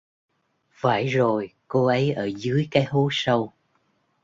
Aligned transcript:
Phải 0.71 1.07
rồi 1.07 1.53
cô 1.67 1.85
ấy 1.85 2.11
ở 2.11 2.25
dưới 2.29 2.67
cái 2.71 2.83
hố 2.83 3.07
sâu 3.11 3.51